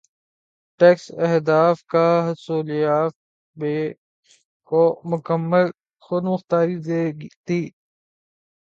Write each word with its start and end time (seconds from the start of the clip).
tax 0.79 1.05
اہداف 1.25 1.77
کا 1.91 2.05
حصولایف 2.27 3.13
بی 3.57 3.75
کو 4.69 4.81
مکمل 5.11 5.65
خود 6.03 6.23
مختاری 6.31 6.77
دے 6.87 7.01
دی 7.47 7.61